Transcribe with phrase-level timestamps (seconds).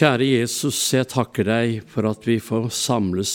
[0.00, 3.32] Kjære Jesus, jeg takker deg for at vi får samles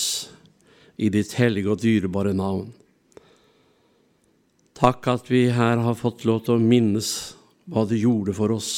[0.97, 2.71] i ditt hellige og dyrebare navn.
[4.73, 7.11] Takk at vi her har fått lov til å minnes
[7.69, 8.71] hva du gjorde for oss.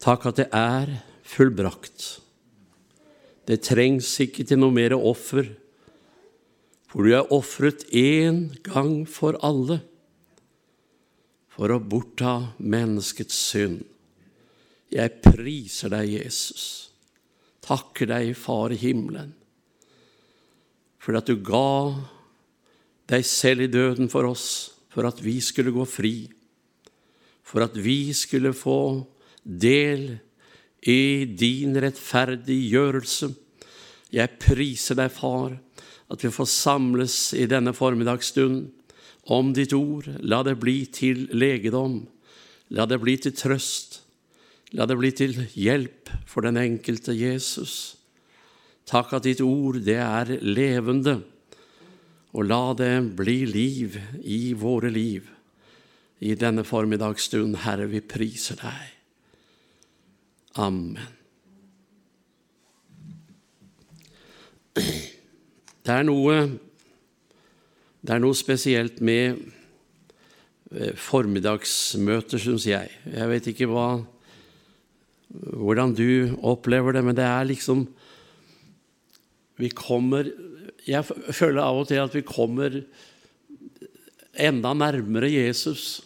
[0.00, 2.08] Takk at det er fullbrakt.
[3.44, 5.52] Det trengs ikke til noe mer offer,
[6.88, 9.82] for du er ofret én gang for alle
[11.52, 13.82] for å bortta menneskets synd.
[14.94, 16.66] Jeg priser deg, Jesus.
[17.64, 19.32] Takker deg, Far i himmelen,
[21.02, 21.94] for at du ga
[23.10, 24.46] deg selv i døden for oss,
[24.92, 26.14] for at vi skulle gå fri,
[27.44, 29.02] for at vi skulle få
[29.42, 30.06] del
[30.86, 33.32] i din rettferdiggjørelse.
[34.14, 35.58] Jeg priser deg, Far,
[36.12, 38.68] at vi får samles i denne formiddagsstund
[39.34, 40.06] om ditt ord.
[40.22, 42.04] La det bli til legedom.
[42.70, 44.03] La det bli til trøst.
[44.72, 47.96] La det bli til hjelp for den enkelte Jesus.
[48.88, 51.20] Takk at ditt ord, det er levende,
[52.34, 55.28] og la det bli liv i våre liv.
[56.24, 58.90] I denne formiddagsstund, Herre, vi priser deg.
[60.62, 60.98] Amen.
[64.74, 66.36] Det er noe,
[68.00, 69.36] det er noe spesielt med
[70.72, 72.90] eh, formiddagsmøter, syns jeg.
[73.04, 73.88] Jeg vet ikke hva
[75.34, 77.88] hvordan du opplever det, men det er liksom
[79.58, 80.30] Vi kommer
[80.86, 82.82] Jeg føler av og til at vi kommer
[84.34, 86.02] enda nærmere Jesus.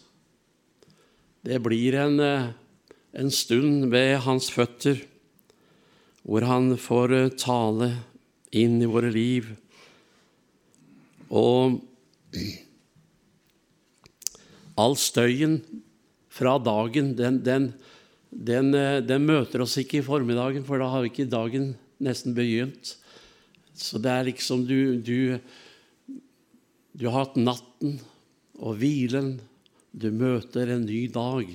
[1.40, 5.00] Det blir en, en stund ved hans føtter
[6.28, 7.88] hvor han får tale
[8.52, 9.48] inn i våre liv.
[11.32, 11.80] Og
[14.78, 15.62] all støyen
[16.28, 17.70] fra dagen, den, den,
[18.30, 22.96] den, eh, den, møter oss ikke i formiddagen, for da har ikke dagen nesten begynt.
[23.78, 25.38] Så det er liksom du, du,
[26.92, 27.98] du har hatt natten
[28.58, 29.38] og hvilen.
[29.92, 31.48] Du møter en ny dag.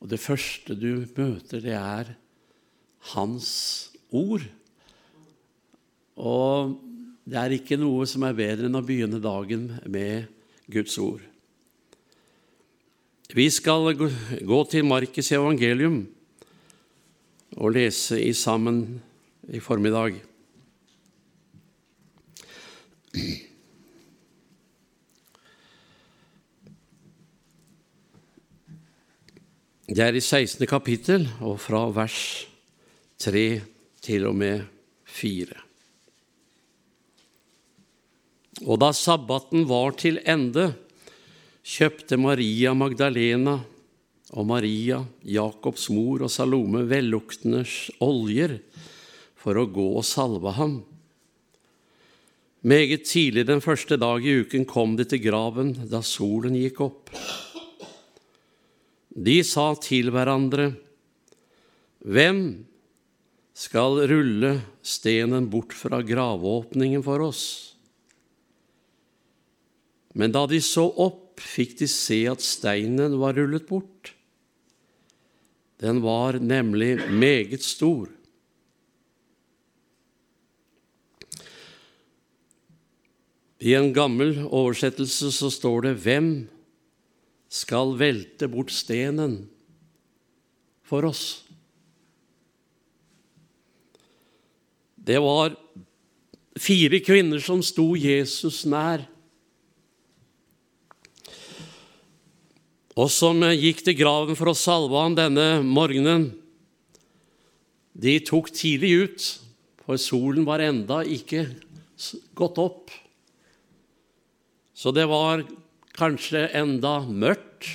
[0.00, 2.14] Og det første du møter, det er
[3.12, 3.50] Hans
[4.14, 4.44] ord.
[6.16, 6.76] Og
[7.24, 10.28] det er ikke noe som er bedre enn å begynne dagen med
[10.72, 11.24] Guds ord.
[13.32, 16.02] Vi skal gå til Markes evangelium
[17.56, 19.00] og lese i sammen
[19.48, 20.18] i formiddag.
[29.88, 30.66] Det er i 16.
[30.66, 32.20] kapittel og fra vers
[33.24, 33.62] 3
[34.04, 34.64] til og med
[35.08, 35.46] 4.
[38.64, 40.74] Og da sabbaten var til ende,
[41.64, 43.56] kjøpte Maria Magdalena
[44.34, 47.62] og Maria, Jakobs mor og Salome velluktende
[48.04, 48.58] oljer
[49.40, 50.82] for å gå og salve ham.
[52.64, 57.12] Meget tidlig den første dag i uken kom de til graven da solen gikk opp.
[59.14, 60.72] De sa til hverandre,
[62.04, 62.40] Hvem
[63.56, 67.44] skal rulle stenen bort fra gravåpningen for oss?
[70.12, 74.12] Men da de så opp, fikk de se at steinen var rullet bort.
[75.82, 78.08] Den var nemlig meget stor.
[83.64, 86.48] I en gammel oversettelse så står det 'Hvem
[87.48, 89.48] skal velte bort stenen
[90.82, 91.44] for oss?'
[95.04, 95.56] Det var
[96.56, 99.04] fire kvinner som sto Jesus nær.
[102.94, 106.28] Og som gikk til graven for å salve ham denne morgenen,
[107.94, 109.26] de tok tidlig ut,
[109.84, 111.44] for solen var enda ikke
[112.38, 112.92] gått opp.
[114.74, 115.44] Så det var
[115.94, 117.68] kanskje enda mørkt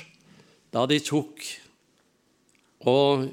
[0.73, 1.43] da de tok
[2.89, 3.29] og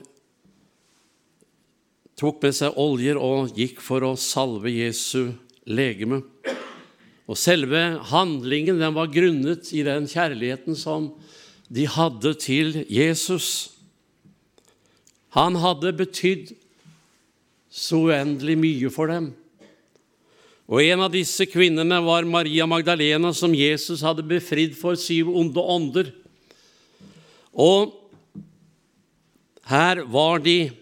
[2.16, 5.34] tok med seg oljer og gikk for å salve Jesu
[5.68, 6.22] legeme.
[7.26, 7.82] Og selve
[8.12, 11.10] handlingen den var grunnet i den kjærligheten som
[11.72, 13.72] de hadde til Jesus.
[15.34, 16.54] Han hadde betydd
[17.70, 19.32] så uendelig mye for dem.
[20.66, 25.62] Og En av disse kvinnene var Maria Magdalena, som Jesus hadde befridd for syv onde
[25.62, 26.10] ånder.
[27.54, 27.94] Og
[29.70, 30.72] her var de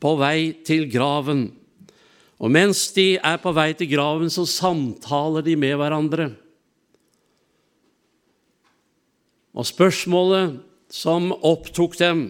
[0.00, 1.48] på vei til graven.
[2.40, 6.30] Og mens de er på vei til graven, så samtaler de med hverandre.
[9.56, 10.60] Og spørsmålet
[10.90, 12.24] som opptok dem,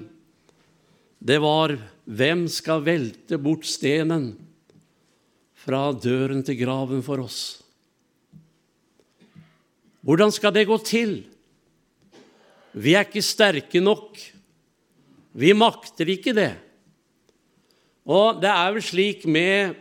[1.21, 1.77] det var
[2.09, 4.33] hvem skal velte bort stenen
[5.61, 7.61] fra døren til graven for oss?
[10.01, 11.19] Hvordan skal det gå til?
[12.73, 14.17] Vi er ikke sterke nok.
[15.37, 16.55] Vi makter ikke det.
[18.09, 19.77] Og det er vel slik med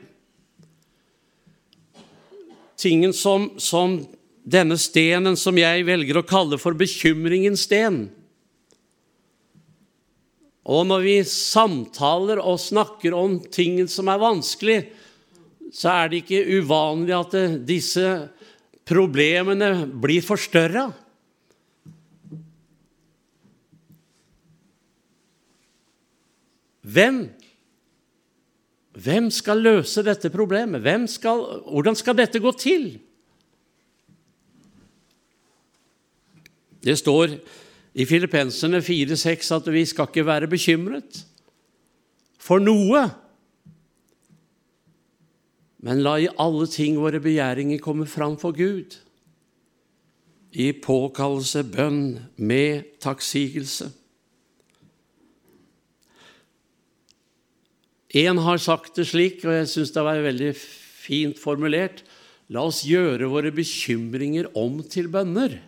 [2.80, 4.02] tingen som, som
[4.50, 8.08] denne stenen som jeg velger å kalle for bekymringens sten.
[10.70, 14.80] Og når vi samtaler og snakker om ting som er vanskelig,
[15.74, 17.36] så er det ikke uvanlig at
[17.66, 18.06] disse
[18.90, 20.88] problemene blir forstørra.
[26.90, 27.20] Hvem?
[29.00, 30.86] Hvem skal løse dette problemet?
[31.14, 32.90] Skal, hvordan skal dette gå til?
[36.84, 37.36] Det står
[38.00, 41.24] i Filippenserne 4,6 at vi skal ikke være bekymret
[42.40, 43.04] for noe,
[45.84, 48.98] men la i alle ting våre begjæringer komme fram for Gud,
[50.50, 53.92] i påkallelse, bønn, med takksigelse.
[58.18, 62.02] En har sagt det slik, og jeg syns det var veldig fint formulert
[62.50, 65.60] La oss gjøre våre bekymringer om til bønner.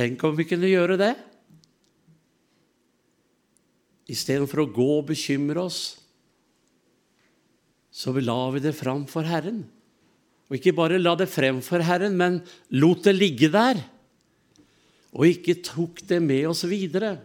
[0.00, 1.12] Tenk om vi kunne gjøre det?
[4.08, 5.80] Istedenfor å gå og bekymre oss,
[7.92, 9.60] så la vi det fram for Herren.
[10.48, 12.40] Og ikke bare la det frem for Herren, men
[12.72, 13.82] lot det ligge der.
[15.12, 17.18] Og ikke tok det med oss videre.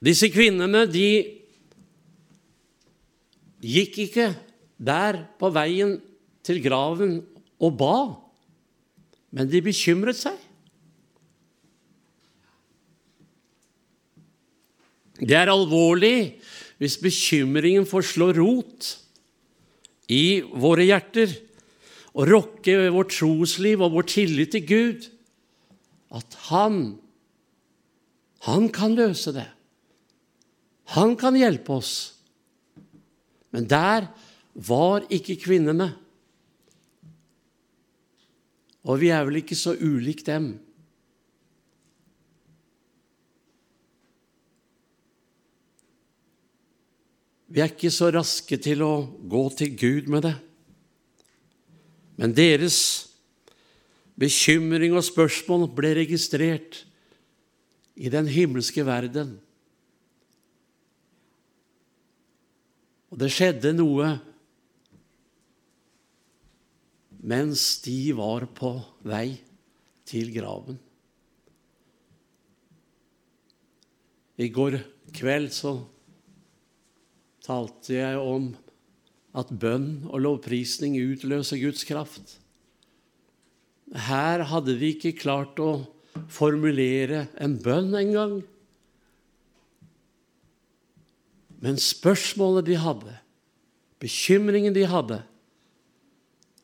[0.00, 1.35] Disse kvinnene de
[3.66, 4.30] gikk ikke
[4.76, 5.96] der på veien
[6.46, 7.18] til graven
[7.58, 7.96] og ba,
[9.34, 10.36] men de bekymret seg.
[15.16, 16.36] Det er alvorlig
[16.76, 18.92] hvis bekymringen får slå rot
[20.12, 21.32] i våre hjerter
[22.16, 25.08] og rokke vårt trosliv og vår tillit til Gud.
[26.12, 26.98] At Han,
[28.44, 29.48] Han kan løse det.
[30.94, 32.15] Han kan hjelpe oss.
[33.54, 34.08] Men der
[34.54, 35.92] var ikke kvinnene.
[38.86, 40.54] Og vi er vel ikke så ulik dem.
[47.46, 48.92] Vi er ikke så raske til å
[49.30, 50.34] gå til Gud med det.
[52.16, 52.78] Men deres
[54.16, 56.82] bekymring og spørsmål ble registrert
[57.96, 59.36] i den himmelske verden.
[63.16, 64.10] Og det skjedde noe
[67.26, 68.74] mens de var på
[69.08, 69.38] vei
[70.04, 70.76] til graven.
[74.36, 74.76] I går
[75.16, 75.72] kveld så
[77.46, 78.50] talte jeg om
[79.32, 82.36] at bønn og lovprisning utløser Guds kraft.
[83.96, 85.86] Her hadde vi ikke klart å
[86.28, 88.42] formulere en bønn engang.
[91.62, 93.14] Men spørsmålet de hadde,
[94.02, 95.22] bekymringen de hadde,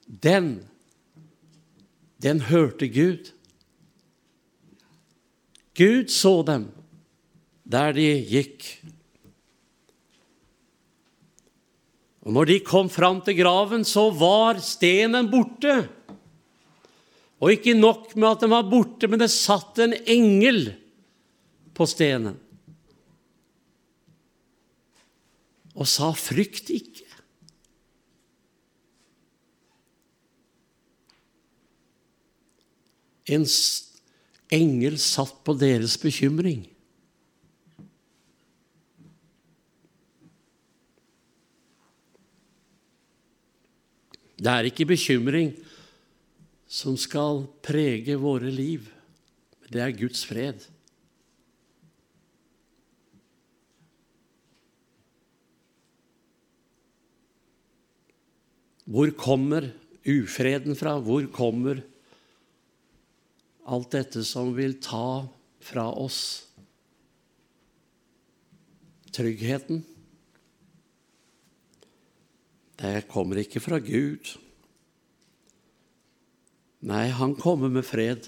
[0.06, 0.50] den,
[2.22, 3.32] den hørte Gud.
[5.78, 6.68] Gud så dem
[7.64, 8.66] der de gikk.
[12.22, 15.80] Og når de kom fram til graven, så var stenen borte.
[17.42, 20.68] Og ikke nok med at den var borte, men det satt en engel
[21.74, 22.36] på stenen.
[25.74, 27.08] Og sa 'frykt ikke'.
[33.26, 33.46] En
[34.50, 36.66] engel satt på deres bekymring.
[44.42, 45.52] Det er ikke bekymring
[46.66, 48.88] som skal prege våre liv,
[49.70, 50.71] det er Guds fred.
[58.84, 59.70] Hvor kommer
[60.02, 60.96] ufreden fra?
[60.98, 61.82] Hvor kommer
[63.62, 65.22] alt dette som vil ta
[65.62, 66.48] fra oss
[69.14, 69.84] tryggheten?
[72.82, 74.34] Det kommer ikke fra Gud.
[76.82, 78.26] Nei, han kommer med fred.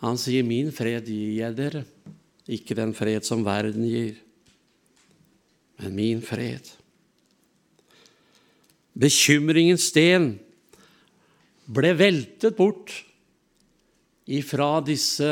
[0.00, 1.84] Han sier, 'Min fred gir jeg dere',
[2.48, 4.16] ikke den fred som verden gir,
[5.78, 6.81] men min fred.
[8.92, 10.34] Bekymringens sten
[11.72, 12.92] ble veltet bort
[14.28, 15.30] ifra disse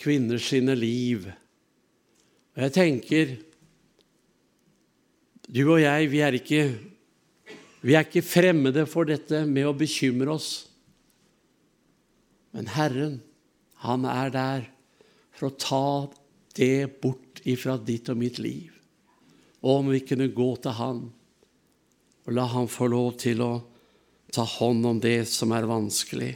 [0.00, 1.28] kvinners sine liv.
[2.56, 3.36] Og jeg tenker
[5.48, 6.62] Du og jeg, vi er ikke,
[7.80, 10.50] vi er ikke fremmede for dette med å bekymre oss.
[12.52, 13.14] Men Herren,
[13.80, 14.66] han er der
[15.32, 15.88] for å ta
[16.58, 18.74] det bort ifra ditt og mitt liv.
[19.64, 21.00] Og om vi kunne gå til Han
[22.28, 23.52] og la ham få lov til å
[24.36, 26.34] ta hånd om det som er vanskelig.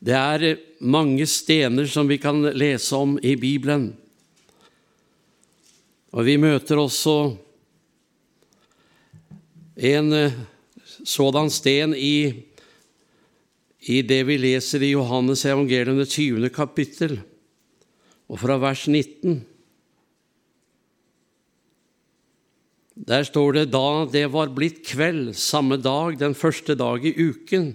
[0.00, 3.90] Det er mange stener som vi kan lese om i Bibelen.
[6.16, 7.16] Og vi møter også
[9.76, 10.40] en eh,
[11.04, 12.32] sådan sten i,
[13.92, 16.48] i det vi leser i Johannes evangelium, det 20.
[16.48, 17.18] kapittel,
[18.24, 19.42] og fra vers 19.
[22.98, 27.70] Der står det da det var blitt kveld samme dag, den første dag i uken,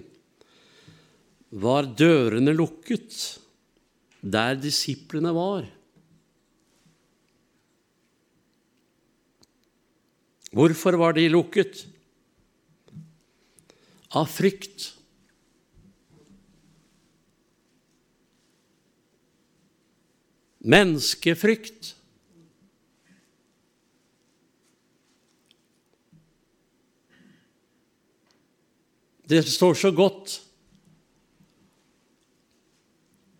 [1.54, 3.38] var dørene lukket
[4.20, 5.64] der disiplene var.
[10.54, 11.86] Hvorfor var de lukket?
[14.14, 14.92] Av frykt.
[20.62, 21.94] Menneskefrykt.
[29.28, 30.40] Det står så godt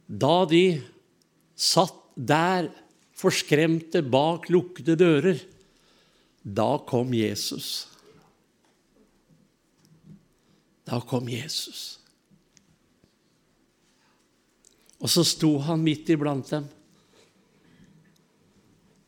[0.07, 0.65] da de
[1.57, 2.69] satt der
[3.17, 5.41] forskremte bak lukkede dører,
[6.45, 7.87] da kom Jesus.
[10.85, 11.99] Da kom Jesus.
[15.01, 16.69] Og så sto han midt iblant dem.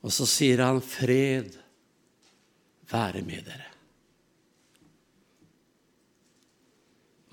[0.05, 1.57] Og så sier han, 'Fred
[2.91, 3.76] være med dere'.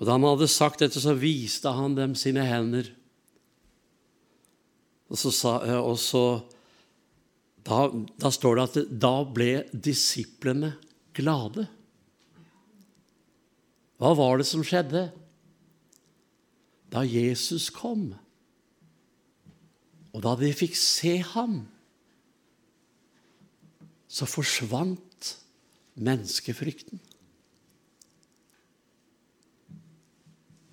[0.04, 2.90] Og Da han hadde sagt dette, så viste han dem sine hender.
[5.08, 6.42] Og så, sa, og så
[7.64, 7.86] da,
[8.20, 10.74] da, står det at det, da ble disiplene
[11.16, 11.64] glade.
[13.96, 15.06] Hva var det som skjedde?
[16.92, 18.10] Da Jesus kom,
[20.12, 21.62] og da de fikk se ham,
[24.04, 25.32] så forsvant
[25.96, 27.00] menneskefrykten.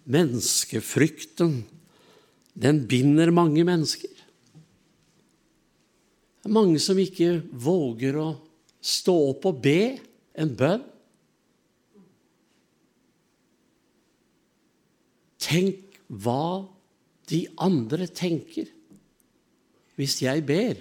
[0.10, 1.62] Menneskefrykten,
[2.54, 4.10] den binder mange mennesker.
[6.42, 8.30] Det er mange som ikke våger å
[8.82, 10.00] stå opp og be
[10.42, 10.88] en bønn.
[15.42, 16.66] Tenk hva
[17.30, 18.70] de andre tenker
[20.00, 20.80] hvis jeg ber.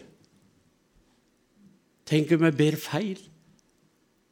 [2.09, 3.21] Tenk om jeg ber feil?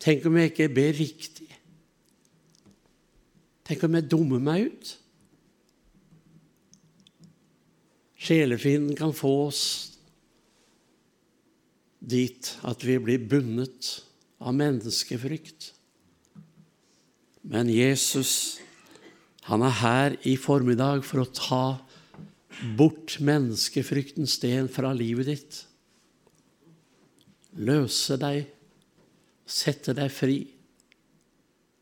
[0.00, 1.48] Tenk om jeg ikke ber riktig?
[3.68, 4.90] Tenk om jeg dummer meg ut?
[8.18, 9.64] Sjelefienden kan få oss
[12.00, 13.90] dit at vi blir bundet
[14.40, 15.75] av menneskefrykt.
[17.44, 18.58] Men Jesus,
[19.48, 21.64] han er her i formiddag for å ta
[22.78, 25.58] bort menneskefryktens sten fra livet ditt.
[27.60, 28.48] Løse deg,
[29.44, 30.38] sette deg fri.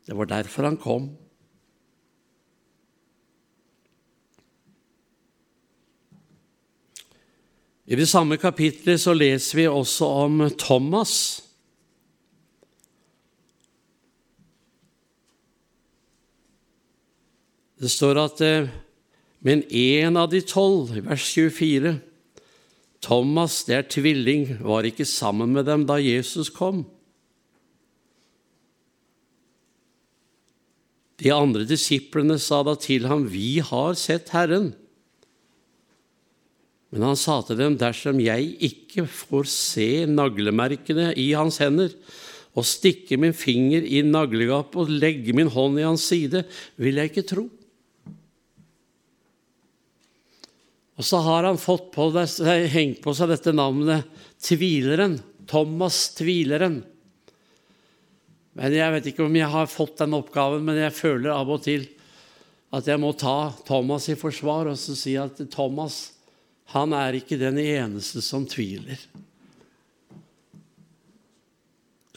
[0.07, 1.09] Det var derfor han kom.
[7.87, 11.13] I det samme kapitlet så leser vi også om Thomas.
[17.77, 18.75] Det står at eh,
[19.47, 21.93] men en av de tolv, vers 24,
[23.05, 26.83] Thomas, det er tvilling, var ikke sammen med dem da Jesus kom.
[31.23, 34.73] De andre disiplene sa da til ham, Vi har sett Herren.
[36.95, 41.93] Men han sa til dem, dersom jeg ikke får se naglemerkene i hans hender,
[42.57, 46.47] og stikke min finger i naglegapet og legge min hånd i hans side,
[46.81, 47.45] vil jeg ikke tro.
[50.97, 52.25] Og så har han fått på det,
[52.73, 54.07] hengt på seg dette navnet
[54.41, 55.19] Tvileren.
[55.47, 56.81] Thomas Tvileren.
[58.57, 61.61] Men Jeg vet ikke om jeg har fått den oppgaven, men jeg føler av og
[61.67, 61.85] til
[62.75, 66.16] at jeg må ta Thomas i forsvar og så si at Thomas,
[66.75, 68.99] han er ikke den eneste som tviler.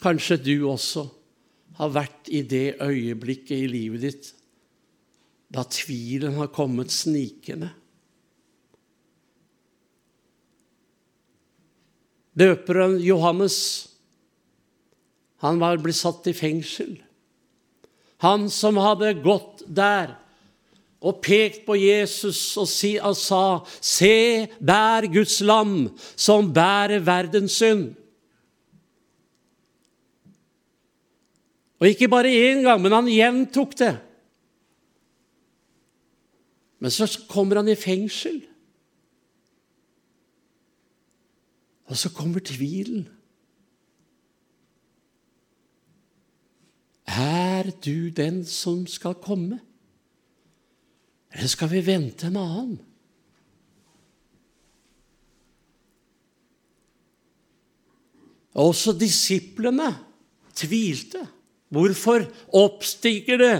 [0.00, 1.04] Kanskje du også
[1.78, 4.30] har vært i det øyeblikket i livet ditt
[5.50, 7.72] da tvilen har kommet snikende.
[12.38, 13.56] Døperen Johannes
[15.40, 16.98] Han var blitt satt i fengsel.
[18.20, 20.12] Han som hadde gått der
[21.00, 27.94] og pekt på Jesus og, sa, 'Se bær Guds lam som bærer verdens synd'.
[31.80, 33.98] Og ikke bare én gang, men han gjentok det.
[36.78, 38.42] Men så kommer han i fengsel.
[41.84, 43.08] Og så kommer tvilen.
[47.06, 49.60] Er du den som skal komme?
[51.30, 52.78] Eller skal vi vente en annen?
[58.60, 59.92] Også disiplene
[60.58, 61.22] tvilte.
[61.70, 62.24] Hvorfor
[62.58, 63.52] oppstikker det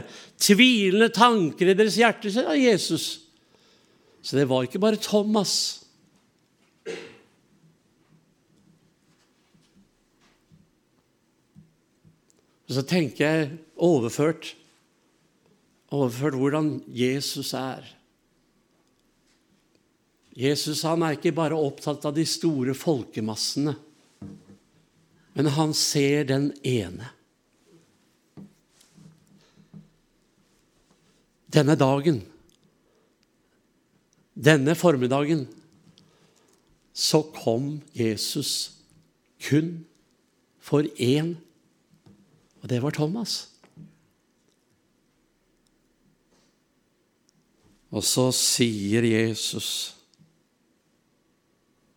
[0.42, 3.04] tvilende tanker i deres hjerter, sier Jesus.
[4.20, 5.54] Så det var ikke bare Thomas.
[12.66, 13.46] Og så tenker jeg
[13.78, 14.52] overført
[15.90, 17.85] overført hvordan Jesus er.
[20.37, 23.75] Jesus han er ikke bare opptatt av de store folkemassene,
[25.35, 27.11] men han ser den ene.
[31.50, 32.23] Denne dagen,
[34.38, 35.49] denne formiddagen,
[36.94, 38.76] så kom Jesus
[39.42, 39.80] kun
[40.62, 41.35] for én,
[42.62, 43.50] og det var Thomas.
[47.90, 49.97] Og så sier Jesus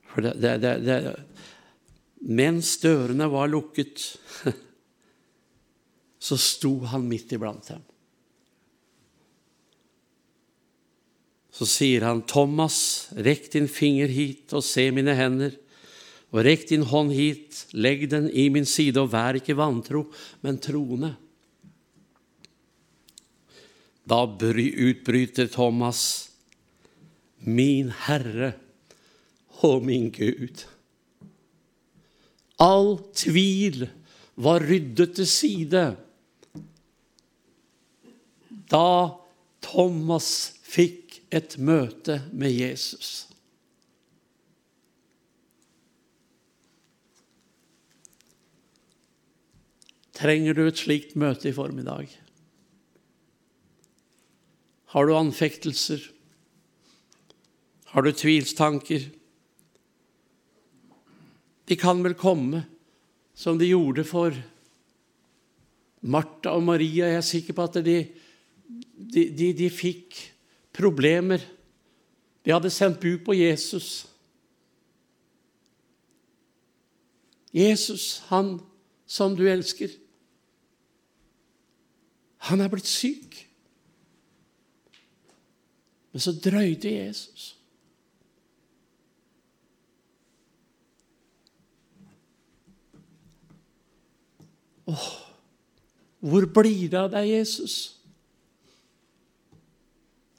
[0.10, 0.98] For det, det, det, det
[2.24, 4.00] Mens dørene var lukket,
[6.28, 7.82] så sto han midt iblant dem.
[11.54, 15.60] Så sier han, 'Thomas, rekk din finger hit og se mine hender.'
[16.34, 20.08] 'Og rekk din hånd hit, legg den i min side, og vær ikke vantro,
[20.42, 21.14] men troende.'
[24.06, 26.30] Da utbryter Thomas,
[27.40, 28.54] 'Min Herre
[29.64, 30.66] og min Gud'.
[32.60, 33.90] All tvil
[34.36, 35.84] var ryddet til side
[38.72, 39.14] da
[39.62, 40.30] Thomas
[40.64, 43.28] fikk et møte med Jesus.
[50.14, 52.23] Trenger du et slikt møte i formiddag?
[54.94, 56.04] Har du anfektelser?
[57.94, 59.08] Har du tvilstanker?
[61.66, 62.62] De kan vel komme
[63.34, 64.36] som de gjorde for
[66.06, 67.08] Martha og Maria.
[67.10, 67.98] Jeg er sikker på at de,
[68.94, 70.20] de, de, de fikk
[70.78, 71.42] problemer.
[72.46, 74.06] De hadde sendt bud på Jesus.
[77.54, 78.60] Jesus, han
[79.10, 79.90] som du elsker,
[82.50, 83.40] han er blitt syk.
[86.14, 87.56] Men så drøyde Jesus.
[94.86, 95.10] Åh,
[96.20, 97.76] hvor blir det av deg, Jesus?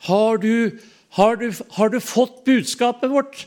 [0.04, 0.78] Har du,
[1.16, 3.46] har, du, har du, fått budskapet vårt?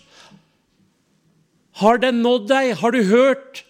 [1.78, 2.74] Har den nådd deg?
[2.82, 3.62] Har du hørt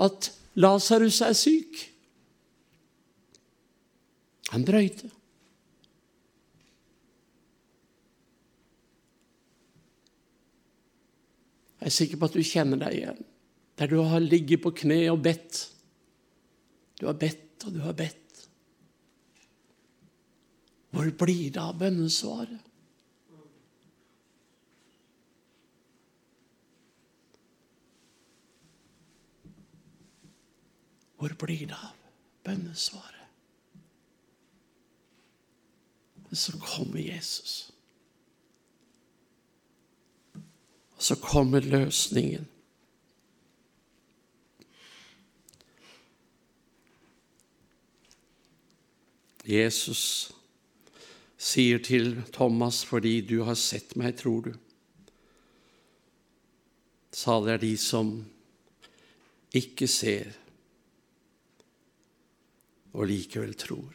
[0.00, 1.82] at Lasarus er syk?
[4.54, 5.10] Han drøyte.
[11.84, 13.18] Jeg er sikker på at du kjenner deg igjen.
[13.76, 15.58] Der du har ligget på kne og bedt.
[16.96, 18.38] Du har bedt og du har bedt.
[20.96, 22.62] Hvor blir det av bønnesvaret?
[31.20, 32.00] Hvor blir det av
[32.48, 33.28] bønnesvaret?
[36.32, 37.73] Så kommer Jesus.
[41.04, 42.46] Så kommer løsningen.
[49.44, 50.32] Jesus
[51.36, 54.58] sier til Thomas, 'Fordi du har sett meg, tror du.'
[57.12, 58.24] Salig er de som
[59.52, 60.32] ikke ser
[62.92, 63.92] og likevel tror.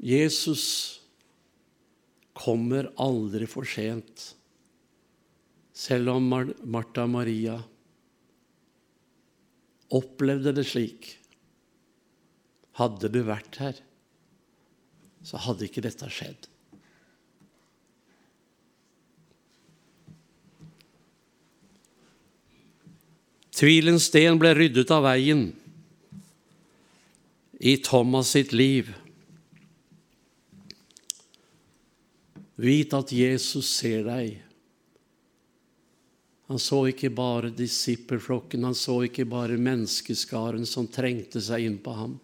[0.00, 0.99] Jesus
[2.40, 4.30] kommer aldri for sent.
[5.76, 7.58] Selv om Martha og Maria
[9.90, 11.16] opplevde det slik.
[12.80, 13.76] Hadde du vært her,
[15.26, 16.46] så hadde ikke dette skjedd.
[23.60, 25.50] Tvilens sten ble ryddet av veien
[27.60, 28.88] i Thomas sitt liv.
[32.60, 34.36] Vit at Jesus ser deg.
[36.50, 41.94] Han så ikke bare disippelflokken, han så ikke bare menneskeskaren som trengte seg inn på
[41.94, 42.16] ham.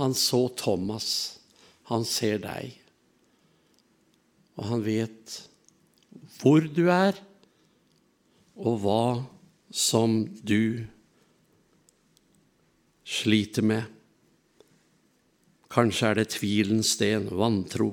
[0.00, 1.10] Han så Thomas.
[1.92, 2.72] Han ser deg.
[4.56, 5.36] Og han vet
[6.40, 7.16] hvor du er,
[8.56, 9.04] og hva
[9.68, 10.82] som du
[13.04, 13.84] sliter med.
[15.72, 17.92] Kanskje er det tvilens sten, vantro.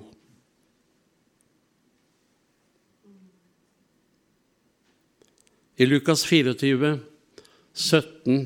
[5.73, 6.99] I Lukas 24,
[7.73, 8.43] 17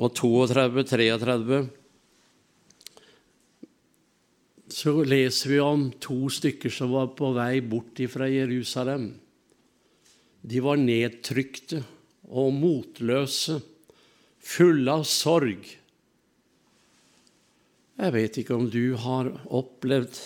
[0.00, 1.58] og 32, 33
[4.72, 9.10] så leser vi om to stykker som var på vei bort fra Jerusalem.
[10.40, 11.82] De var nedtrykte
[12.32, 13.60] og motløse,
[14.40, 15.68] fulle av sorg.
[18.00, 20.16] Jeg vet ikke om du har opplevd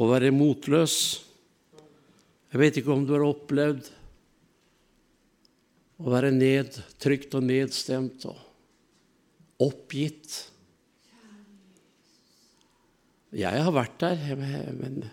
[0.00, 0.96] å være motløs.
[2.48, 3.98] Jeg vet ikke om du har opplevd
[6.02, 8.38] å være nedtrykt og nedstemt og
[9.62, 10.40] oppgitt.
[13.32, 14.24] Jeg har vært der,
[14.76, 15.04] men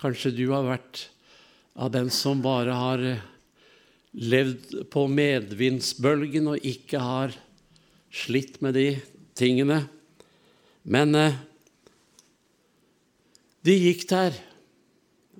[0.00, 1.06] kanskje du har vært
[1.80, 3.04] av den som bare har
[4.10, 7.34] levd på medvindsbølgen og ikke har
[8.12, 8.88] slitt med de
[9.38, 9.84] tingene.
[10.82, 11.36] Men eh,
[13.64, 14.36] de gikk der.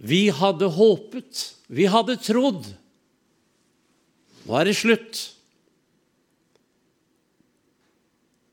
[0.00, 2.68] Vi hadde håpet, vi hadde trodd.
[4.46, 5.22] Nå er det slutt.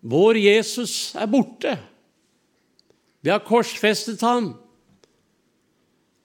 [0.07, 1.73] Vår Jesus er borte.
[3.23, 4.53] Vi har korsfestet ham.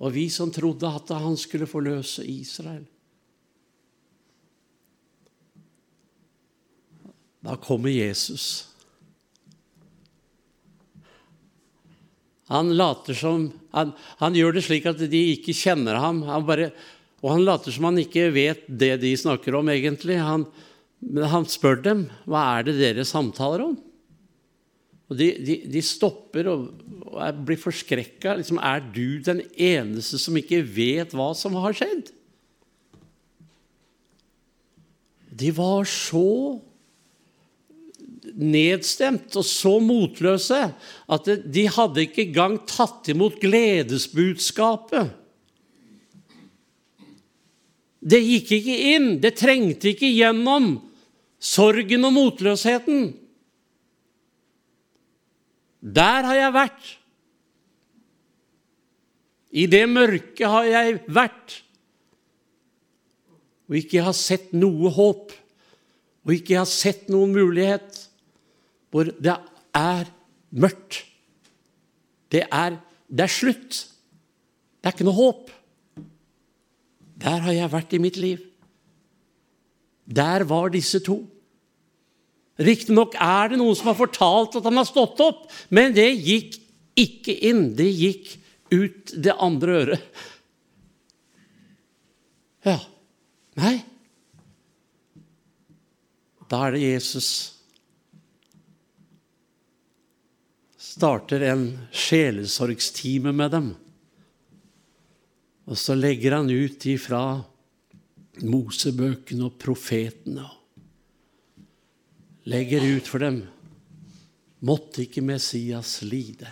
[0.03, 2.85] Og vi som trodde at han skulle forløse Israel.
[7.43, 8.69] Da kommer Jesus.
[12.53, 16.21] Han later som han, han, gjør det slik at de ikke kjenner ham.
[16.29, 16.71] Han bare,
[17.23, 20.19] og han later som han ikke vet det de snakker om, egentlig.
[20.19, 20.45] Han,
[21.31, 23.77] han spør dem hva er det dere samtaler om.
[25.13, 26.67] Og De, de, de stopper og,
[27.13, 28.35] og blir forskrekka.
[28.41, 32.11] Liksom, er du den eneste som ikke vet hva som har skjedd?
[35.33, 36.59] De var så
[38.33, 40.59] nedstemt og så motløse
[41.13, 45.22] at de hadde ikke engang tatt imot gledesbudskapet.
[48.03, 50.75] Det gikk ikke inn, det trengte ikke gjennom
[51.43, 53.13] sorgen og motløsheten.
[55.83, 56.91] Der har jeg vært.
[59.53, 61.61] I det mørket har jeg vært
[63.73, 65.33] og ikke har sett noe håp
[66.23, 68.01] og ikke har sett noen mulighet
[68.93, 69.35] hvor det
[69.77, 70.11] er
[70.53, 71.03] mørkt.
[72.33, 72.77] Det er,
[73.09, 73.79] det er slutt.
[74.81, 75.53] Det er ikke noe håp.
[77.23, 78.43] Der har jeg vært i mitt liv.
[80.07, 81.21] Der var disse to.
[82.63, 86.59] Riktignok er det noen som har fortalt at han har stått opp, men det gikk
[86.99, 87.71] ikke inn.
[87.79, 88.35] Det gikk
[88.73, 90.05] ut det andre øret.
[92.67, 92.79] Ja.
[93.59, 93.79] Nei.
[96.53, 97.29] Da er det Jesus
[100.93, 101.65] starter en
[101.97, 103.69] sjelesorgstime med dem.
[105.69, 107.23] Og så legger han ut ifra
[108.43, 110.49] Mosebøkene og profetene.
[112.51, 113.43] Legger ut for dem.
[114.67, 116.51] Måtte ikke Messias lide?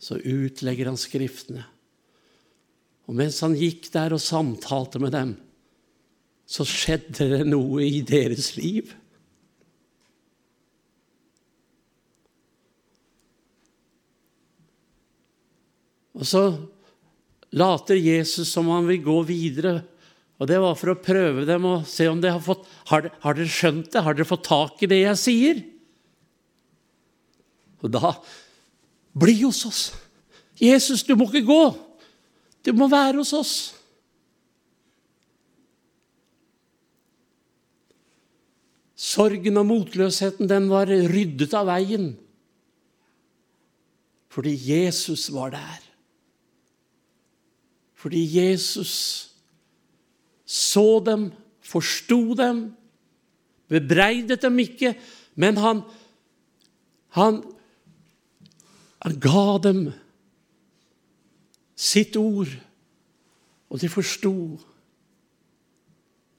[0.00, 1.64] Så utlegger han Skriftene.
[3.10, 5.34] Og mens han gikk der og samtalte med dem,
[6.46, 8.92] så skjedde det noe i deres liv.
[16.20, 16.42] Og så
[17.56, 19.80] later Jesus som han vil gå videre.
[20.40, 23.36] Og Det var for å prøve dem og se om de har fått Har, har
[23.36, 24.04] dere skjønt det?
[24.04, 25.64] Har dere fått tak i det jeg sier?
[27.80, 28.14] Og da
[29.10, 29.82] Bli hos oss.
[30.60, 31.62] Jesus, du må ikke gå.
[32.62, 33.54] Du må være hos oss.
[38.94, 42.12] Sorgen og motløsheten den var ryddet av veien
[44.30, 45.89] fordi Jesus var der.
[48.00, 48.94] Fordi Jesus
[50.48, 51.28] så dem,
[51.60, 52.62] forsto dem,
[53.70, 54.94] bebreidet dem ikke,
[55.38, 55.82] men han,
[57.14, 57.42] han,
[59.04, 59.84] han ga dem
[61.78, 62.50] sitt ord,
[63.70, 64.34] og de forsto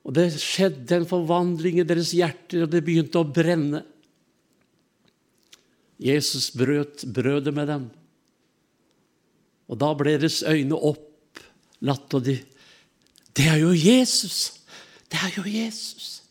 [0.02, 3.84] Og det skjedde en forvandling i deres hjerter, og det begynte å brenne.
[6.02, 7.84] Jesus brøt brødet med dem.
[9.69, 10.74] Og da ble deres øyne
[11.82, 12.39] opplatt, og de
[13.36, 14.54] Det er jo Jesus!
[15.10, 16.24] Det er jo Jesus!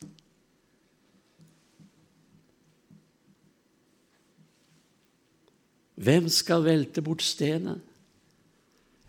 [5.96, 7.80] Hvem skal velte bort stenen?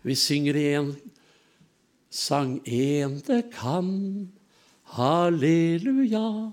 [0.02, 0.96] Vi synger i en
[2.10, 4.32] sang en det kan,
[4.84, 6.52] halleluja.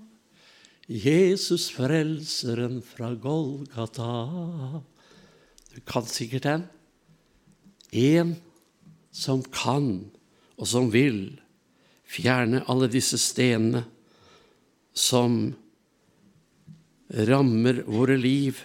[0.87, 4.81] Jesus frelseren fra Golgata.
[5.75, 6.63] Du kan sikkert den.
[7.91, 8.37] En
[9.11, 10.09] som kan,
[10.59, 11.39] og som vil,
[12.09, 13.83] fjerne alle disse stenene
[14.97, 15.41] som
[17.29, 18.59] rammer våre liv,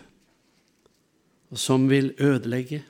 [1.52, 2.82] og som vil ødelegge.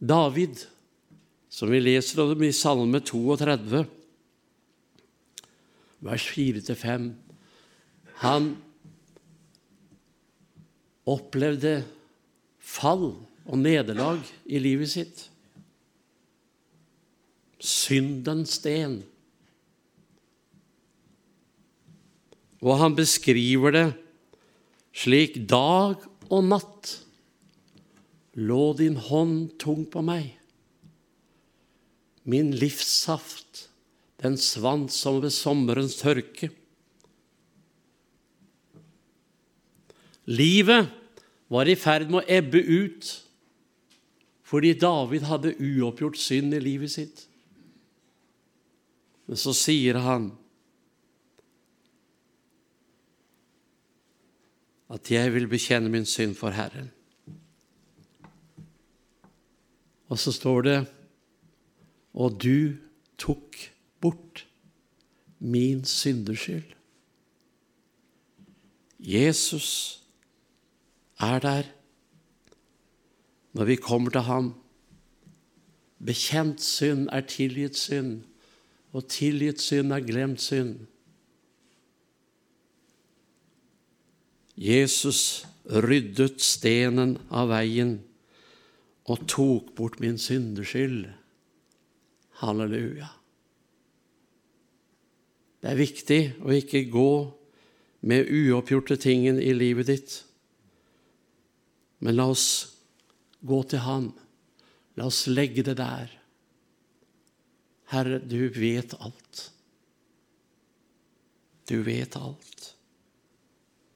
[0.00, 0.62] David,
[1.52, 3.82] som vi leser om i Salme 32,
[6.00, 7.10] vers 4-5.
[8.24, 8.54] Han
[11.10, 11.82] opplevde
[12.58, 13.12] fall
[13.46, 15.22] og nederlag i livet sitt.
[17.60, 19.00] Syndens sten.
[22.60, 23.86] Og han beskriver det
[24.96, 26.92] slik dag og natt
[28.36, 30.34] lå din hånd tung på meg.
[32.28, 33.66] Min livssaft
[34.20, 36.50] den svant som ved sommerens tørke.
[40.28, 40.90] Livet
[41.50, 43.08] var i ferd med å ebbe ut
[44.50, 47.26] fordi David hadde uoppgjort synd i livet sitt.
[49.30, 50.32] Men så sier han
[54.90, 56.90] at 'jeg vil bekjenne min synd for Herren'.
[60.08, 60.86] Og så står det
[62.14, 62.76] 'og du
[63.18, 63.56] tok
[64.00, 64.46] bort
[65.38, 66.74] min syndeskyld.
[68.98, 70.02] Jesus
[71.20, 71.79] er der
[73.52, 74.52] når vi kommer til ham.
[76.00, 78.22] Bekjent synd er tilgitt synd,
[78.92, 80.86] og tilgitt synd er glemt synd.
[84.60, 87.98] Jesus ryddet stenen av veien
[89.10, 91.06] og tok bort min syndeskyld.
[92.40, 93.08] Halleluja.
[95.60, 97.12] Det er viktig å ikke gå
[98.08, 100.12] med uoppgjorte tingen i livet ditt.
[102.00, 102.69] Men la oss
[103.40, 104.10] gå til ham.
[104.98, 106.10] La oss legge det der.
[107.90, 109.46] Herre, du vet alt.
[111.70, 112.70] Du vet alt.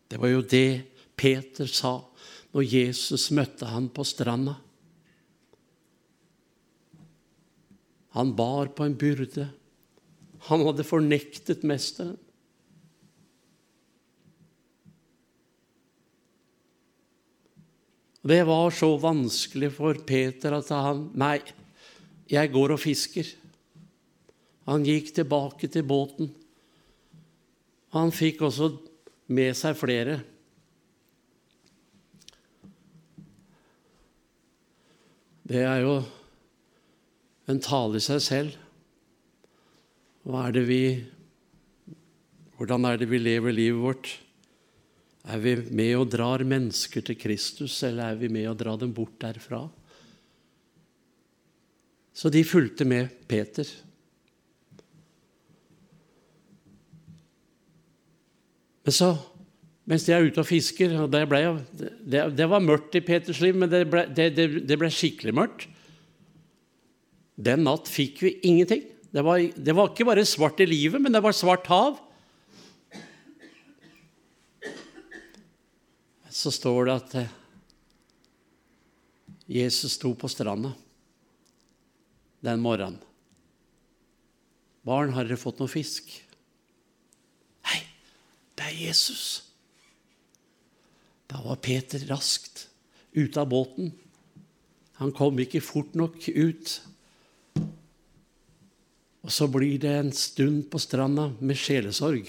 [0.09, 0.85] Det var jo det
[1.18, 1.96] Peter sa
[2.54, 4.57] når Jesus møtte ham på stranda.
[8.14, 9.48] Han bar på en byrde.
[10.50, 12.18] Han hadde fornektet mesteren.
[18.24, 21.42] Det var så vanskelig for Peter at han Nei,
[22.30, 23.28] jeg går og fisker.
[24.64, 26.30] Han gikk tilbake til båten.
[27.92, 28.70] Han fikk også
[29.28, 30.16] med seg flere.
[35.44, 35.98] Det er jo
[37.52, 38.60] en tale i seg selv.
[40.24, 40.84] Er vi
[42.56, 44.23] Hvordan er det vi lever livet vårt?
[45.24, 48.92] Er vi med og drar mennesker til Kristus, eller er vi med og drar dem
[48.92, 49.62] bort derfra?
[52.14, 53.66] Så de fulgte med Peter.
[58.84, 59.14] Men så,
[59.88, 61.40] mens de er ute og fisker og det, ble,
[62.04, 65.70] det, det var mørkt i Peters liv, men det ble, det, ble skikkelig mørkt.
[67.34, 68.84] Den natt fikk vi ingenting.
[69.14, 71.96] Det var, det var ikke bare svart i livet, men det var svart hav.
[76.44, 77.35] Så står det at eh,
[79.48, 80.74] Jesus sto på stranda
[82.44, 82.98] den morgenen.
[84.85, 86.11] Barn, har dere fått noe fisk?
[87.64, 87.80] Hei,
[88.61, 89.24] det er Jesus.
[91.33, 92.66] Da var Peter raskt
[93.16, 93.94] ute av båten.
[95.00, 96.76] Han kom ikke fort nok ut.
[99.24, 102.28] Og så blir det en stund på stranda med sjelesorg.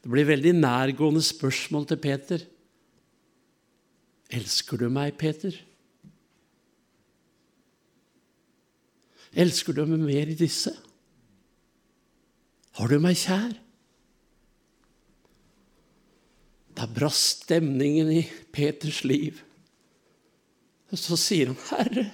[0.00, 2.44] Det blir veldig nærgående spørsmål til Peter.
[4.30, 5.56] Elsker du meg, Peter?
[9.32, 10.72] Elsker du meg mer i disse?
[12.78, 13.52] Har du meg kjær?
[16.78, 18.22] Da brast stemningen i
[18.54, 19.42] Peters liv.
[20.90, 22.06] Og så sier han, 'Herre,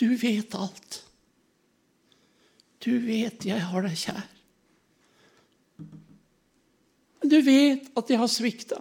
[0.00, 1.02] du vet alt.'
[2.86, 4.35] Du vet jeg har deg kjær.
[7.26, 8.76] Men du vet at jeg har svikta.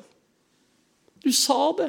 [1.25, 1.87] Du sa det.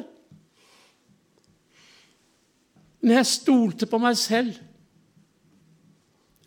[3.03, 4.55] Men jeg stolte på meg selv.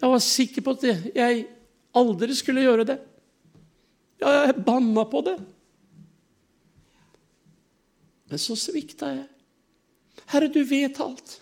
[0.00, 1.44] Jeg var sikker på at jeg
[1.94, 2.98] aldri skulle gjøre det.
[4.18, 5.36] Jeg banna på det.
[8.34, 9.28] Men så svikta jeg.
[10.34, 11.38] Herre, du vet alt.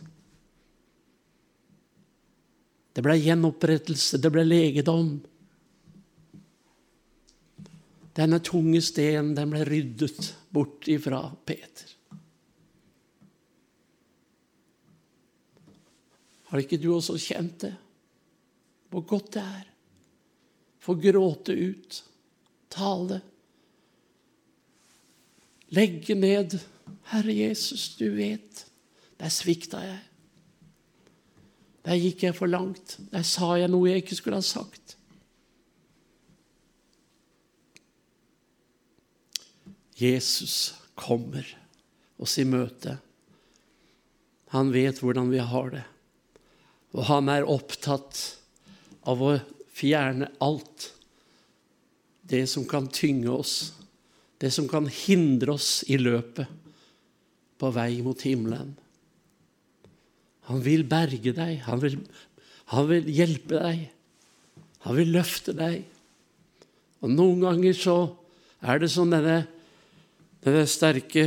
[2.92, 5.14] Det ble gjenopprettelse, det ble legedom.
[8.18, 11.92] Denne tunge stenen den ble ryddet bort ifra Peter.
[16.48, 17.74] Har ikke du også kjent det?
[18.88, 19.66] Hvor godt det er.
[20.80, 21.98] Få gråte ut,
[22.72, 23.20] tale.
[25.76, 26.56] Legge ned.
[27.12, 28.64] Herre Jesus, du vet,
[29.20, 30.00] der svikta jeg.
[31.84, 32.96] Der gikk jeg for langt.
[33.12, 34.87] Der sa jeg noe jeg ikke skulle ha sagt.
[39.98, 41.46] Jesus kommer
[42.18, 42.96] oss i møte.
[44.54, 45.84] Han vet hvordan vi har det.
[46.96, 48.20] Og han er opptatt
[49.08, 49.34] av å
[49.74, 50.92] fjerne alt
[52.28, 53.72] det som kan tynge oss,
[54.38, 56.48] det som kan hindre oss i løpet
[57.58, 58.74] på vei mot himmelen.
[60.48, 61.98] Han vil berge deg, han vil,
[62.72, 63.88] han vil hjelpe deg,
[64.86, 65.82] han vil løfte deg.
[67.04, 67.96] Og noen ganger så
[68.64, 69.42] er det som denne,
[70.44, 71.24] denne sterke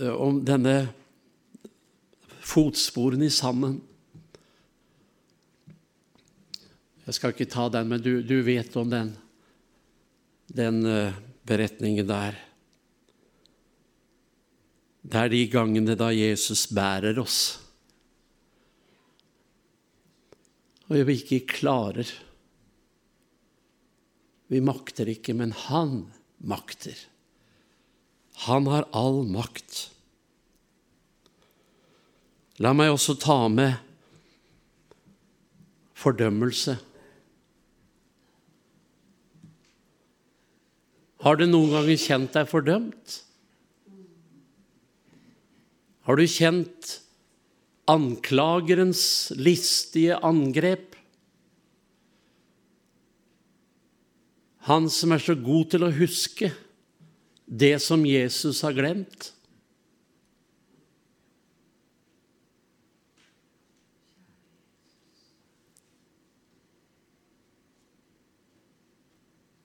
[0.00, 0.74] Om denne
[2.50, 3.78] fotsporene i sanden.
[7.06, 9.10] Jeg skal ikke ta den, men du, du vet om den,
[10.46, 12.38] den uh, beretningen der.
[15.00, 17.40] Det er de gangene da Jesus bærer oss.
[20.90, 22.08] Og vi ikke klarer.
[24.50, 26.08] Vi makter ikke, men han
[26.42, 26.98] makter.
[28.48, 29.86] Han har all makt.
[32.60, 33.78] La meg også ta med
[36.00, 36.76] fordømmelse.
[41.20, 43.18] Har du noen ganger kjent deg fordømt?
[46.08, 46.94] Har du kjent
[47.90, 49.02] anklagerens
[49.36, 50.89] listige angrep?
[54.68, 56.50] Han som er så god til å huske
[57.46, 59.30] det som Jesus har glemt.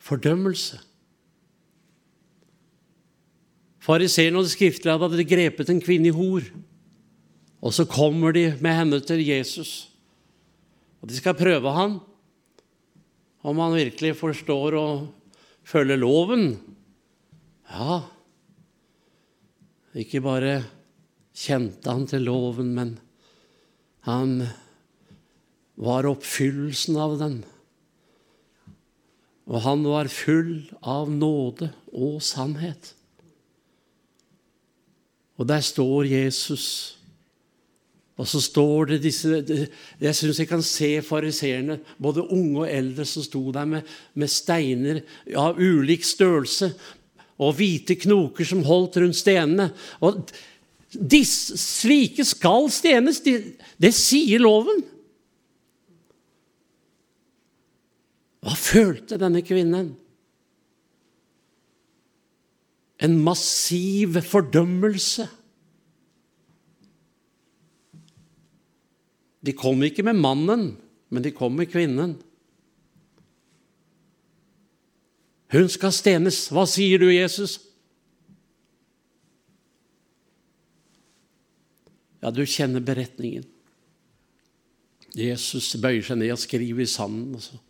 [0.06, 0.80] Fordømmelse.
[3.86, 6.46] Fariseerne og de skriftlige hadde grepet en kvinne i hor.
[7.62, 9.90] Og så kommer de med henne til Jesus.
[11.02, 12.00] Og de skal prøve han,
[13.46, 14.88] om han virkelig forstår å
[15.66, 16.56] følge loven.
[17.70, 18.02] Ja,
[19.96, 20.56] ikke bare
[21.36, 22.96] kjente han til loven, men
[24.08, 24.48] han
[25.76, 27.40] var oppfyllelsen av den.
[29.46, 32.96] Og han var full av nåde og sannhet.
[35.38, 36.95] Og der står Jesus.
[38.16, 39.42] Og så står det disse
[40.00, 44.32] Jeg syns jeg kan se fariseerne, både unge og eldre, som sto der med, med
[44.32, 45.02] steiner
[45.36, 46.72] av ulik størrelse
[47.36, 49.68] og hvite knoker som holdt rundt stenene.
[50.00, 50.24] Og
[50.96, 53.20] disse, slike skal stenes.
[53.26, 54.80] Det, det sier loven.
[58.46, 59.92] Hva følte denne kvinnen?
[63.04, 65.28] en massiv fordømmelse.
[69.46, 70.70] De kom ikke med mannen,
[71.14, 72.16] men de kom med kvinnen.
[75.54, 76.48] Hun skal stenes.
[76.52, 77.60] Hva sier du, Jesus?
[82.24, 83.46] Ja, du kjenner beretningen.
[85.16, 87.38] Jesus bøyer seg ned og skriver i sanden.
[87.38, 87.62] Altså.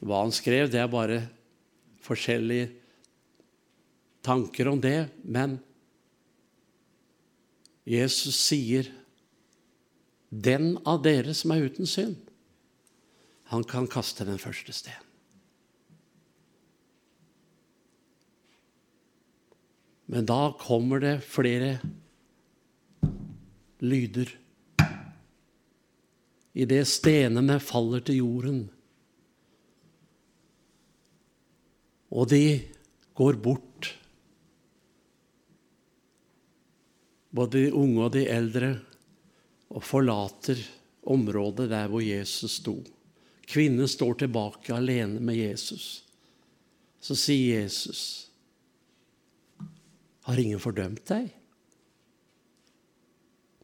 [0.00, 1.18] Hva han skrev, det er bare
[2.06, 2.70] forskjellige
[4.24, 5.58] tanker om det, men
[7.90, 8.86] Jesus sier
[10.30, 12.18] den av dere som er uten synd,
[13.50, 15.06] han kan kaste den første sten.
[20.10, 21.78] Men da kommer det flere
[23.82, 24.30] lyder.
[26.54, 28.62] Idet stenene faller til jorden,
[32.10, 32.60] Og de
[33.14, 33.69] går bort.
[37.30, 38.74] Både de unge og de eldre,
[39.70, 40.58] og forlater
[41.06, 42.80] området der hvor Jesus sto.
[43.50, 46.04] Kvinnen står tilbake alene med Jesus.
[47.00, 48.30] Så sier Jesus,
[50.22, 51.30] 'Har ingen fordømt deg?'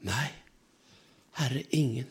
[0.00, 0.28] Nei,
[1.32, 2.06] Herre, ingen.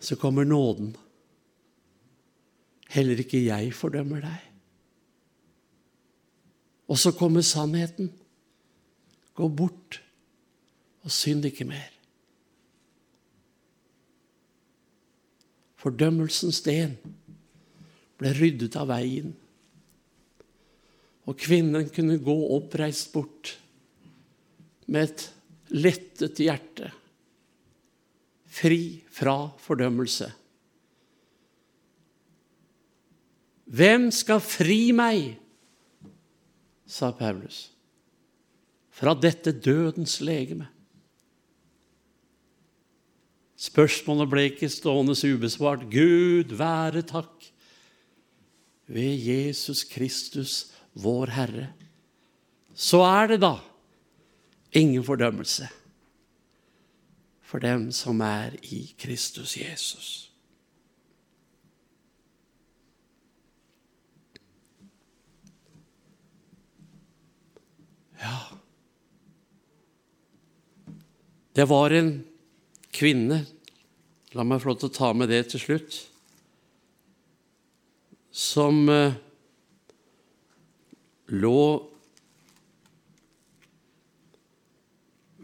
[0.00, 0.96] Så kommer nåden.
[2.88, 4.47] Heller ikke jeg fordømmer deg.
[6.88, 8.10] Og så kommer sannheten.
[9.36, 10.00] Gå bort
[11.04, 11.92] og synd ikke mer.
[15.78, 16.96] Fordømmelsens sten
[18.18, 19.30] ble ryddet av veien,
[21.28, 23.52] og kvinnen kunne gå oppreist bort
[24.88, 25.24] med et
[25.76, 26.90] lettet hjerte,
[28.48, 30.32] fri fra fordømmelse.
[33.68, 35.36] Hvem skal fri meg,
[36.88, 37.68] sa Paulus,
[38.90, 40.70] fra dette dødens legeme?
[43.58, 45.88] Spørsmålet ble ikke stående ubesvart.
[45.90, 47.48] Gud være takk
[48.88, 51.66] ved Jesus Kristus, vår Herre.
[52.74, 53.56] Så er det da
[54.78, 55.66] ingen fordømmelse
[57.42, 60.27] for dem som er i Kristus Jesus.
[68.22, 68.38] Ja
[71.54, 72.12] Det var en
[72.94, 73.44] kvinne
[74.36, 75.94] La meg få lov til å ta med det til slutt.
[78.28, 79.16] Som eh,
[81.32, 81.62] lå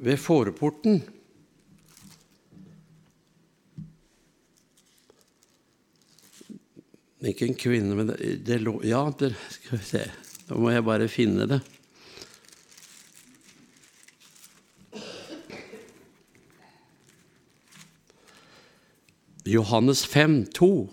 [0.05, 1.01] ved fåreporten.
[7.25, 10.05] Ikke en kvinne, men det, det lå Ja, det, skal vi se.
[10.45, 11.63] Da må jeg bare finne det.
[19.55, 20.91] Johannes 5, 2.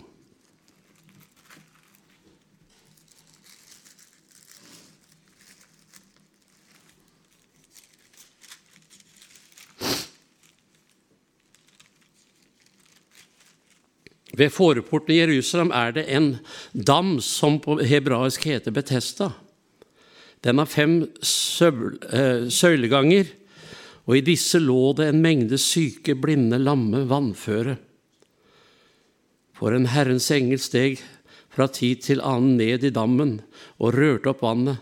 [14.32, 16.32] Ved foreporten i Jerusalem er det en
[16.72, 19.32] dam som på hebraisk heter Betesta.
[20.42, 23.28] Den har fem eh, søyleganger,
[24.08, 27.76] og i disse lå det en mengde syke, blinde, lamme, vannføre.
[29.62, 30.98] For en Herrens engel steg
[31.54, 33.36] fra tid til annen ned i dammen
[33.78, 34.80] og rørte opp vannet.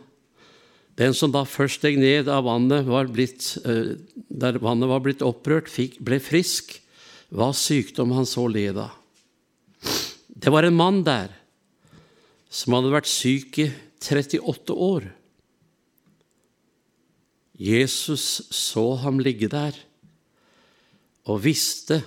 [0.97, 5.21] Den som da først steg ned av vannet, var blitt, eh, der vannet var blitt
[5.21, 6.79] opprørt, fikk, ble frisk,
[7.29, 8.97] hva sykdom han så led av.
[10.33, 11.29] Det var en mann der
[12.49, 13.69] som hadde vært syk i
[14.01, 15.11] 38 år.
[17.61, 19.77] Jesus så ham ligge der
[21.29, 22.01] og visste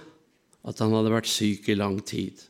[0.65, 2.41] at han hadde vært syk i lang tid.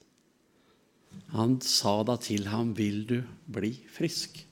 [1.34, 4.46] Han sa da til ham, 'Vil du bli frisk?'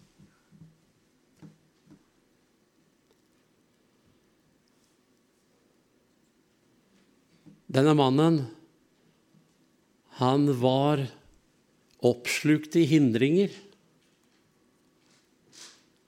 [7.71, 8.41] Denne mannen,
[10.19, 11.05] han var
[12.03, 13.53] oppslukt i hindringer.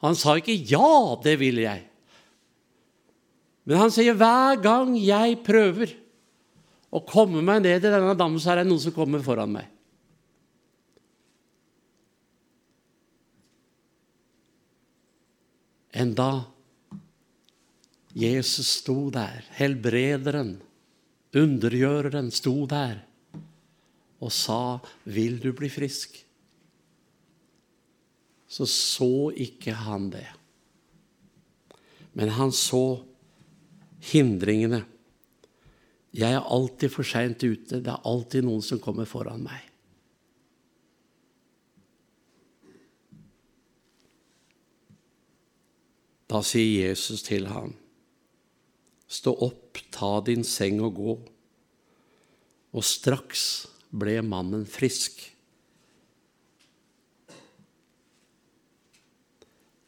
[0.03, 1.87] Han sa ikke 'ja, det vil jeg'.
[3.63, 5.93] Men han sier hver gang jeg prøver
[6.91, 9.69] å komme meg ned i denne dammen, så er det noen som kommer foran meg.
[15.93, 16.45] Enn da
[18.13, 20.57] Jesus sto der, helbrederen,
[21.33, 23.01] undergjøreren, sto der
[24.23, 26.23] og sa, 'Vil du bli frisk?'
[28.47, 30.27] Så så ikke han det.
[32.13, 33.03] Men han så
[33.99, 34.85] hindringene.
[36.13, 37.81] Jeg er alltid for seint ute.
[37.81, 39.72] Det er alltid noen som kommer foran meg.
[46.33, 47.75] Da sier Jesus til ham,
[49.13, 51.13] Stå opp, ta din seng og gå.
[52.73, 53.43] Og straks
[53.93, 55.19] ble mannen frisk.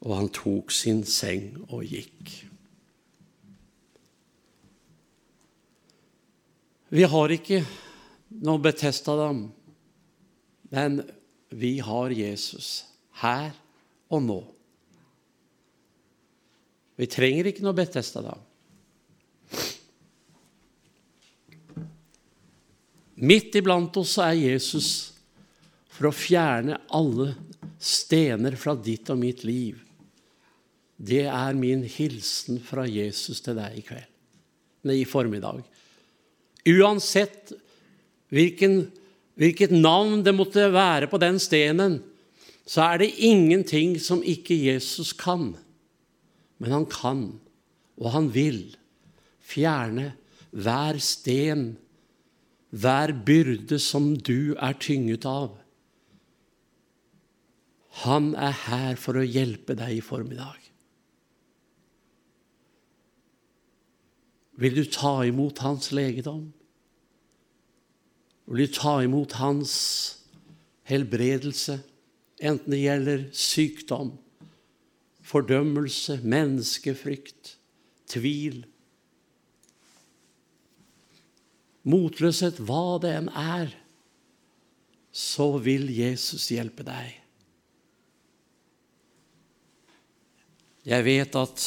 [0.06, 2.36] Og han tok sin seng og gikk.
[6.94, 7.64] Vi har ikke
[8.46, 9.48] noe Betestadam,
[10.70, 11.00] men
[11.50, 12.84] vi har Jesus
[13.18, 13.56] her
[14.06, 14.44] og nå.
[16.96, 18.40] Vi trenger ikke noe Betestadam.
[23.16, 24.88] Midt iblant oss er Jesus
[25.88, 27.32] for å fjerne alle
[27.80, 29.78] stener fra ditt og mitt liv.
[30.96, 34.08] Det er min hilsen fra Jesus til deg i kveld,
[34.88, 35.60] nei, i formiddag.
[36.66, 37.52] Uansett
[38.32, 38.86] hvilken,
[39.36, 42.00] hvilket navn det måtte være på den stenen,
[42.66, 45.54] så er det ingenting som ikke Jesus kan.
[46.58, 47.24] Men han kan,
[48.00, 48.76] og han vil,
[49.44, 50.12] fjerne
[50.56, 51.76] hver sten,
[52.70, 55.54] hver byrde som du er tynget av.
[58.04, 60.60] Han er her for å hjelpe deg i formiddag.
[64.56, 66.48] Vil du ta imot hans legedom?
[68.48, 69.72] Vil du ta imot hans
[70.88, 71.80] helbredelse,
[72.40, 74.14] enten det gjelder sykdom,
[75.26, 77.56] fordømmelse, menneskefrykt,
[78.10, 78.62] tvil,
[81.86, 83.72] motløshet, hva det enn er,
[85.16, 87.14] så vil Jesus hjelpe deg.
[90.86, 91.64] Jeg vet at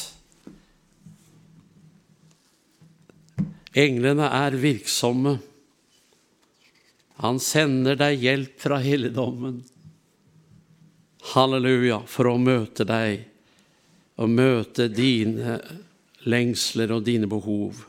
[3.79, 5.33] englene er virksomme.
[7.19, 9.59] Han sender deg hjelp fra helligdommen.
[11.33, 13.25] Halleluja, for å møte deg
[14.19, 15.59] og møte dine
[16.27, 17.85] lengsler og dine behov.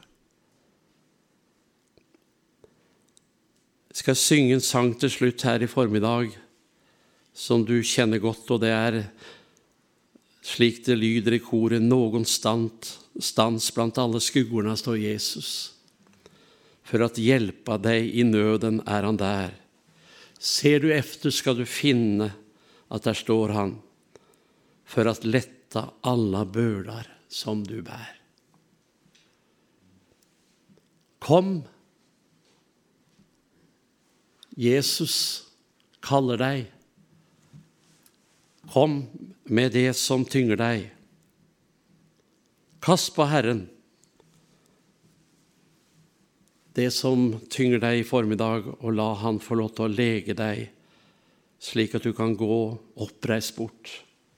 [3.90, 6.30] Jeg skal synge en sang til slutt her i formiddag
[7.34, 9.00] som du kjenner godt, og det er
[10.46, 11.82] slik det lyder i koret
[12.28, 12.70] stand,
[13.18, 15.72] stans blant alle skuggorna står Jesus.
[16.84, 19.50] For at hjelpa deg i nøden er han der.
[20.38, 22.32] Ser du efter, skal du finne
[22.90, 23.76] at der står han,
[24.84, 25.24] for at
[25.70, 28.16] letta alla børdar som du bær.
[31.18, 31.62] Kom,
[34.56, 35.46] Jesus
[36.00, 36.72] kaller deg.
[38.72, 39.06] Kom
[39.44, 40.90] med det som tynger deg.
[42.80, 43.68] Kast på Herren
[46.74, 50.70] det som tynger deg i formiddag, og la Han få lov til å lege deg,
[51.58, 53.90] slik at du kan gå oppreist bort